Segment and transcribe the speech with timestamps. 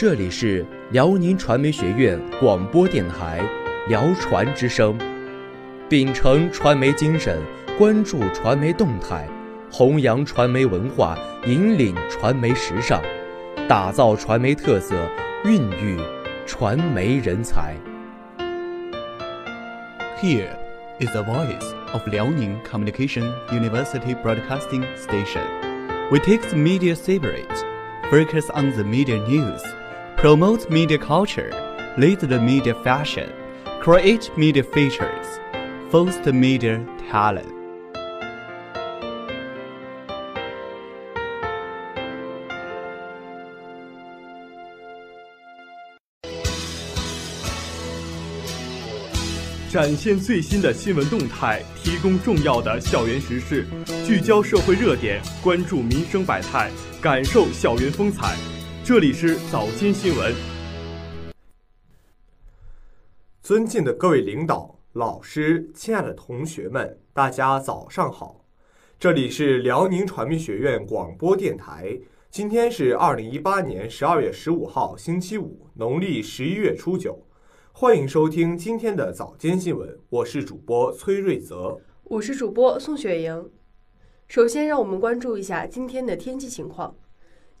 [0.00, 3.40] 这里是辽宁传媒学院广播电台
[3.88, 4.96] 《辽传之声》，
[5.88, 7.42] 秉承传媒精神，
[7.76, 9.26] 关注传媒动态，
[9.72, 13.02] 弘扬传媒文化，引领传媒时尚，
[13.68, 14.94] 打造传媒特色，
[15.44, 15.98] 孕育
[16.46, 17.74] 传媒人才。
[20.22, 20.50] Here
[21.00, 25.42] is the voice of Liaoning Communication University Broadcasting Station.
[26.12, 27.48] We take the media spirit,
[28.12, 29.60] focus on the media news,
[30.18, 31.48] promote media culture,
[31.96, 33.30] lead the media fashion,
[33.80, 35.38] create media features,
[35.92, 37.46] foster media talent.
[49.70, 53.64] 展现最新的新闻动态，提供重要的校园时事，
[54.04, 58.34] 聚焦社会热点，关注民生百态，感受校园风采。
[58.88, 60.34] 这里是早间新闻。
[63.42, 68.46] 尊敬的各位领导、老师、亲爱的同学们，大家早上好！
[68.98, 72.00] 这里是辽宁传媒学院广播电台。
[72.30, 77.26] 今天是二零一八年十二月十五号，星期五，农历十一月初九。
[77.72, 83.50] 欢迎收听今天的早间新闻，我是主播崔瑞泽，我是主播宋雪莹。
[84.28, 86.96] 首先，让我们关注一下今天的天气情况。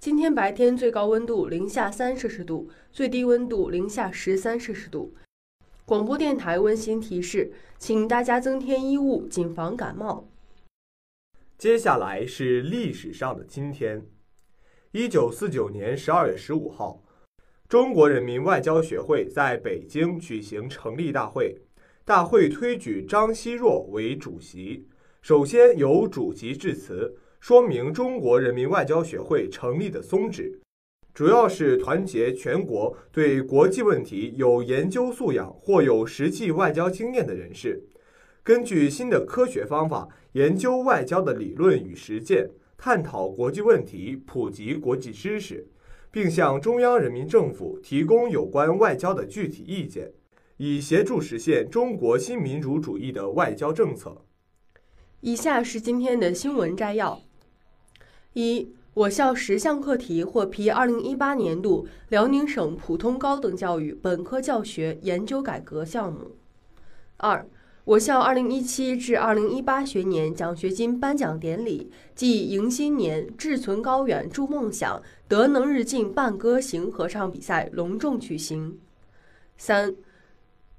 [0.00, 5.12] 今天白天最高温度零下三摄氏度，最低温度零下十三摄氏度。
[5.84, 10.28] 广播电台温馨提示，请大家增添衣物，谨防感冒。
[11.58, 14.06] 接下来是历史上的今天，
[14.92, 17.02] 一九四九年十二月十五号。
[17.68, 21.60] 中国人民外交学会在北京举行成立大会，
[22.04, 24.86] 大会推举张奚若为主席。
[25.20, 30.60] 首先由主席致辞，说明中国人民外交学会成立的宗旨，
[31.14, 37.82] 主要是团结全国对国际问题有研究素养或有实际外交经验的人士，
[38.42, 45.66] 根据新的科学方法研究外交的理论与实践，探讨国际问题，普及国际知识。
[46.10, 50.10] 并向中央人民政府提供有关外交的具体意见，
[50.56, 54.24] 以协助实现中国新民主主义的外交政策。
[55.20, 57.20] 以下是今天的新闻摘要：
[58.34, 66.32] 一、我校十项课题获批二零一八年度辽宁省普通高等教育本科教学研究改革项目；
[67.16, 67.46] 二、
[67.84, 78.78] 我校二零一七至二零一八学年奖学金颁奖典礼暨迎新年志存高远筑梦想德能日进伴歌行合唱比赛隆重举行。
[79.56, 79.96] 三、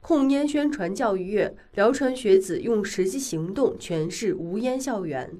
[0.01, 5.37] 控烟宣传教育月，辽传学子用实际行动诠释无烟校园。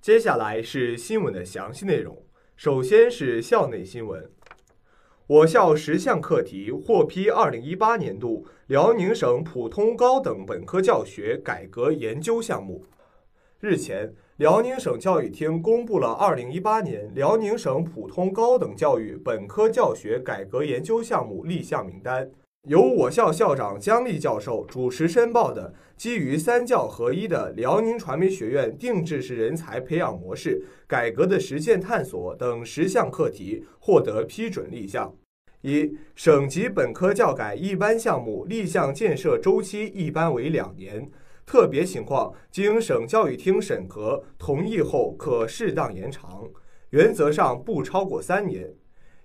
[0.00, 2.24] 接下来是新闻的详细内容。
[2.56, 4.30] 首先是校内新闻。
[5.26, 12.86] 我校十项课题获批二零一八年度辽宁省普通高等本科教学改革研究项目。
[13.60, 22.30] 日前，辽宁省教育厅公布了二零一八年辽宁省普通高等教育本科教学改革研究项目立项名单。
[22.68, 35.14] 由我校校长姜立教授主持申报的基于三教合一的辽宁传媒学院定制式人才培养模式改革的实践探索等十项课题获得批准立项。
[35.62, 41.10] 一、省级本科教改一般项目立项建设周期一般为两年，
[41.46, 46.46] 特别情况经省教育厅审核同意后可适当延长，
[46.90, 48.70] 原则上不超过三年。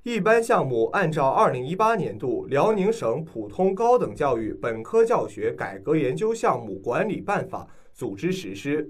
[0.06, 8.88] 一般项目按照二零一八年度辽宁省普通高等教育本科教学改革研究项目管理办法组织实施。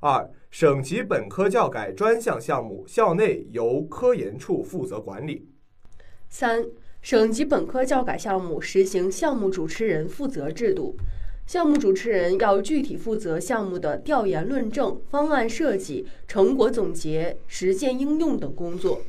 [0.00, 5.46] 二、省级本科教改专项项目校内由科研处负责管理。
[6.30, 6.64] 三、
[7.02, 10.96] 省级本科教改项目实行项目主持人负责制度，
[11.46, 19.02] 项目主持人要具体负责项目的调研论证、方案设计、成果总结、实践应用等工作。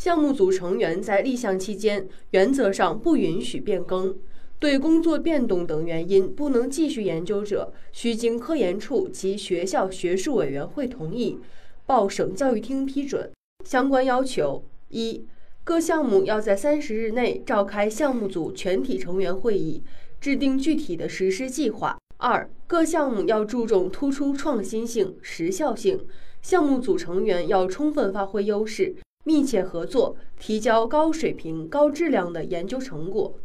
[0.00, 4.16] 项目组成员在立项期间原则上不允许变更，
[4.58, 11.38] 对工作变动等原因不能继续研究者，需经科研处及学校学术委员会同意，
[11.84, 13.30] 报省教育厅批准。
[13.66, 15.26] 相关要求：一、
[15.64, 19.82] 各项目要在三十日内召开项目组全体成员会议，
[20.18, 21.98] 制定具体的实施计划。
[22.16, 26.06] 二、各项目要注重突出创新性、时效性，
[26.40, 28.96] 项目组成员要充分发挥优势。
[29.24, 33.38] 密切合作，提交高水平、高质量的研究成果。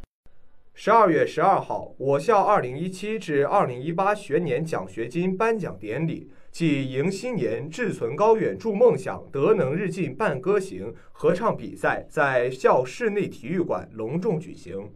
[0.73, 14.91] 十二月十二号，我校二零一七至二零一八学年奖学金颁奖典礼暨迎新年志存高远筑梦想德能日进伴歌行合唱比赛在校室内体育馆隆重举行。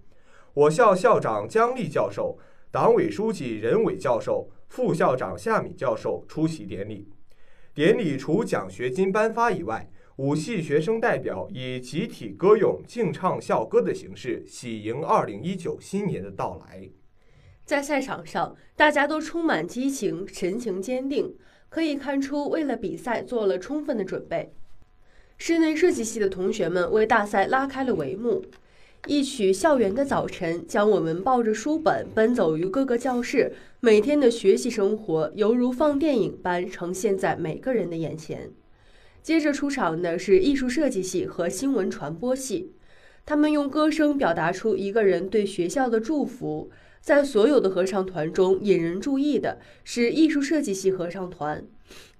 [0.53, 2.37] 我校校长姜丽教授、
[2.71, 7.09] 党委书记任伟教授、副校长夏敏教授出席典礼。
[7.73, 9.89] 典礼除奖学金颁发以外，
[10.19, 16.89] 五系学生代表以集体歌咏、竞唱校歌的形式，喜迎二零一九新年的到来。
[17.63, 21.33] 在赛场上，大家都充满激情，神情坚定，
[21.69, 24.51] 可以看出为了比赛做了充分的准备。
[25.38, 28.44] 室内设计系的同学们为大赛拉开了帷幕。
[29.07, 38.51] 一曲《校园的早晨》将我们抱着书本奔走于各个教室，每天的学习生活犹如放电影般呈现在每个人的眼前。
[39.21, 42.71] 接着出场的是艺术设计系和新闻传播系，
[43.25, 46.69] 他们用歌声表达出一个人对学校的祝福。
[47.01, 51.66] 在所有的合唱团中，引人注意的是艺术设计系合唱团。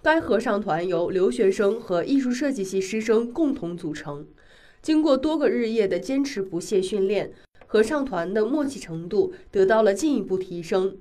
[0.02, 4.26] 该合唱团由留学生和艺术设计系师生共同组成。
[4.82, 7.34] 经过多个日夜的坚持不懈训练，
[7.68, 10.98] 合唱团的默契程度得到了进一步提升。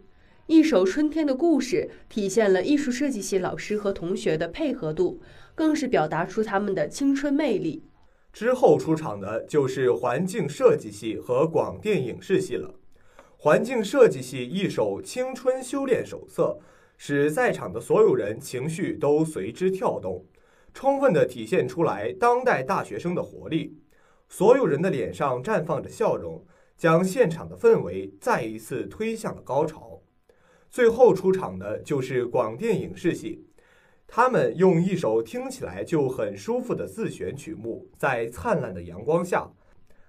[0.49, 5.21] 一首《春天的故事》体现了艺术设计系老师和同学的配合度。
[5.55, 7.83] 更是表达出他们的青春魅力。
[8.33, 12.77] 之后出场的就是环境设计系和广电影视系了。
[13.37, 16.56] 环境设计系一首《青春修炼手册》，
[16.97, 20.25] 使在场的所有人情绪都随之跳动，
[20.73, 23.77] 充分的体现出来当代大学生的活力。
[24.29, 26.47] 所有人的脸上绽放着笑容，
[26.77, 30.00] 将现场的氛围再一次推向了高潮。
[30.70, 33.44] 最后出场的就是广电影视系。
[34.06, 39.50] 他们用一首听起来就很舒服的自选曲目，在灿烂的阳光下，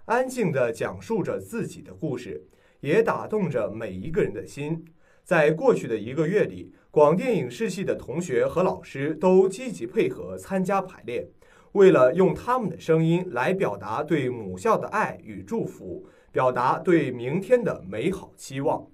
[0.06, 2.46] 安静地讲述着自己的故事，
[2.80, 4.86] 也打动着每一个人的心。
[5.26, 11.28] 在过去的一个月里，广电影视系的同学和老师都积极配合参加排练，
[11.74, 18.88] 为了用他们的声音来表达对母校的爱与祝福，表达对明天的美好期望。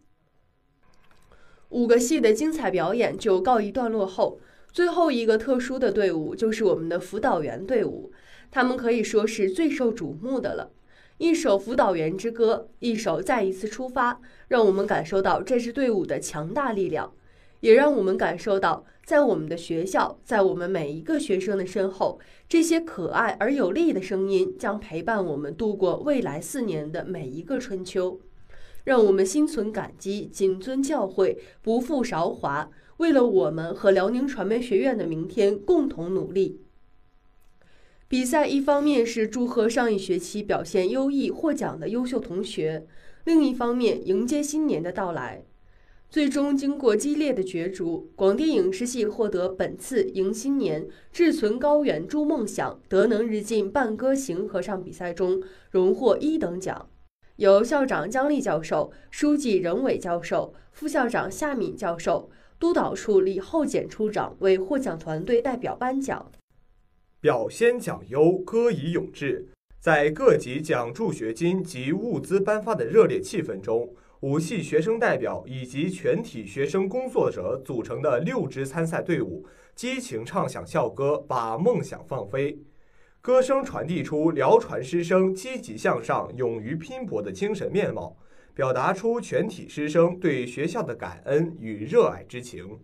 [1.69, 4.39] 五个系的精彩表演就告一段落后。
[4.71, 8.11] 最后一个特殊的队伍就是我们的辅导员队伍，
[8.51, 10.71] 他们可以说是最受瞩目的了。
[11.17, 14.19] 一首辅导员之歌，一首再一次出发，
[14.49, 17.13] 让我们感受到这支队伍的强大力量，
[17.61, 22.19] 也让我们感受到，在我们的学校，在我们每一个学生的身后，
[22.49, 28.19] 这些可爱而有力的声音将陪伴我们度过未来四年的每一个春秋。
[28.85, 32.69] 让我们心存感激，谨遵教诲，不负韶华。
[32.97, 36.61] 为了我们和辽宁传媒学院的明天共同努力。
[38.07, 42.87] 比赛一方面是祝贺上一学期表现优异获奖的优秀同学，
[43.25, 45.43] 另一方面迎接新年的到来。
[46.07, 55.41] 最终经过激烈的角逐，广电影视系获得本次迎新年志存高远筑梦想德能日进伴歌行合唱比赛中
[55.71, 56.87] 荣获一等奖，
[57.37, 62.29] 由校长姜立教授、书记任伟教授、副校长夏敏教授。
[62.57, 66.31] 督导处李厚简处长为获奖团队代表颁奖，
[67.19, 69.49] 表先奖优，歌以咏志。
[69.81, 82.57] 在各级奖助学金及物资颁发的热烈气氛中，五系学生代表以及全体学生工作者组成的六支参赛队伍，激情唱响校歌，把梦想放飞。
[83.25, 88.15] 歌声传递出辽传师生积极向上、勇于拼搏的精神面貌。
[88.53, 92.77] 表达出全体师生对学校的感恩与热爱之情。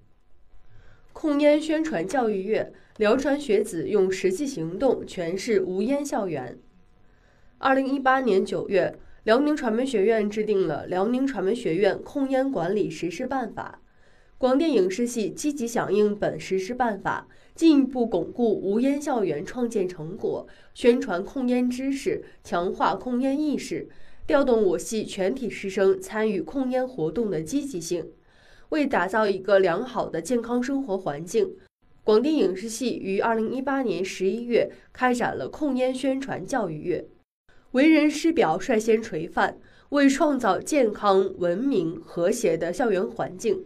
[1.14, 6.58] 控烟宣传教育月，辽传学子用实际行动诠释无烟校园。
[7.60, 13.80] 二零一八年九月，辽宁传媒学院制定了《辽宁传媒学院控烟管理实施办法》，
[14.40, 23.90] 广电影视系积极响应本实施办法，进一步巩固无烟校园创建成果，宣传控烟知识，强化控烟意识。
[24.28, 28.12] 调动我系全体师生参与控烟活动的积极性，
[28.70, 31.56] 为打造一个良好的健康生活环境，
[32.04, 37.06] 广电影视系于二零一八年十一月开展了控烟宣传教育月，
[37.72, 39.58] 为人师表率先垂范，
[39.90, 43.66] 为创造健康、文明、和谐的校园环境。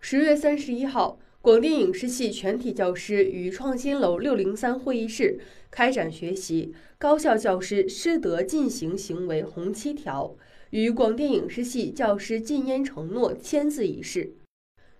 [0.00, 1.18] 十月三十一号。
[1.40, 5.38] 广电影视系全体教师于创新楼六零三会议室
[5.70, 10.34] 开展学习《高校教师师德进行行为红七条》
[10.70, 14.32] 与广电影视系教师禁烟承诺签字仪式。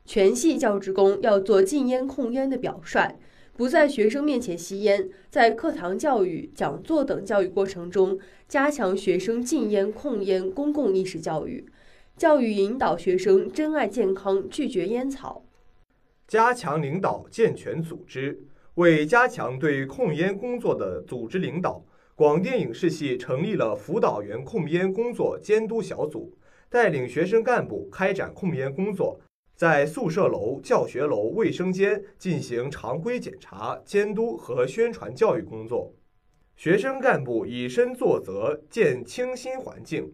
[0.04, 3.16] 全系教职工要做禁烟控烟的表率，
[3.56, 8.16] 不在学生面前吸烟，在课堂教育、讲座等教育过程中，
[8.46, 11.66] 加强学生禁烟、控烟公共意识教育，
[12.16, 15.42] 教育引导学生珍爱健康、拒绝烟草。
[16.28, 18.38] 加强领导健全组织，
[18.74, 21.82] 为加强对控烟工作的组织领导，
[22.14, 26.36] 广电影视系成立了辅导员控烟工作监督小组，
[26.68, 29.18] 带领学生干部开展控烟工作，
[29.56, 35.94] 在宿舍楼、教学楼、卫生间进行常规检查、监督和宣传教育工作。
[36.56, 40.12] 学生干部以身作则，建清新环境。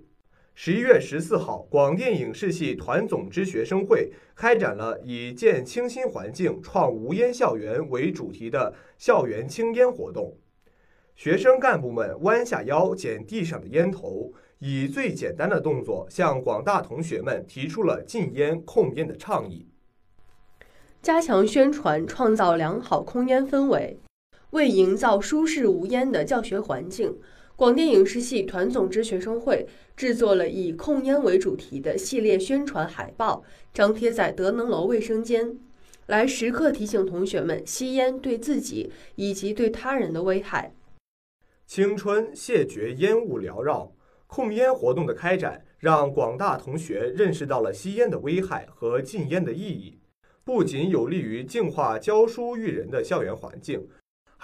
[0.57, 10.37] 十一月十四号，广电影视系团总支学生会开展了以“建清新环境，创无烟校园”为主题的校园清烟活动。
[11.17, 19.67] 学生干部们弯下腰捡地上的烟头，以最简单的动作向广大同学们提出了禁烟控烟的倡议。
[21.03, 23.99] 加强宣传，创造良好控烟氛围，
[24.51, 27.19] 为营造舒适无烟的教学环境。
[27.57, 35.57] 广电影视系团总支学生会制作了以控烟为主题的系列宣传海报，张贴在德能楼卫生间，
[36.07, 40.75] 来时刻提醒同学们吸烟对自己以及对他人的危害。
[41.65, 43.93] 青春谢绝烟雾缭绕，
[44.27, 50.01] 控烟活动的开展，让广大同学认识到了吸烟的危害和禁烟的意义，
[50.43, 53.87] 不仅有利于净化教书育人的校园环境。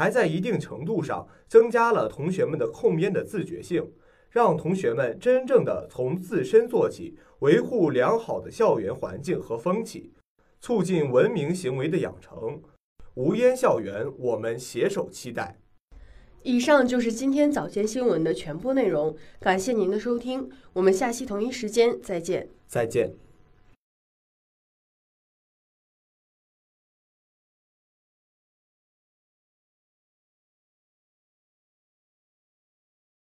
[0.00, 3.92] 还在一定程度上增加了同学们的控烟的自觉性，
[4.30, 10.14] 让同学们真正的从自身做起，维护良好的校园环境和风气，
[10.58, 12.62] 促进文明行为的养成。
[13.12, 15.58] 无烟校园，我们携手期待。
[16.44, 22.48] 以上就是今天早间新闻的全部内容，感谢您的收听，我们下期同一时间再见。
[22.66, 23.29] 再见。